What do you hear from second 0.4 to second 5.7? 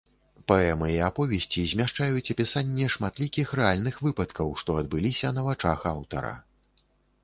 Паэмы і аповесці змяшчаюць апісанне шматлікіх рэальных выпадкаў, што адбыліся на